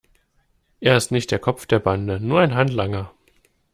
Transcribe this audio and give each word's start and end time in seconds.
Er 0.79 0.97
ist 0.97 1.11
nicht 1.11 1.29
der 1.29 1.37
Kopf 1.37 1.67
der 1.67 1.77
Bande, 1.77 2.19
nur 2.19 2.39
ein 2.39 2.55
Handlanger. 2.55 3.13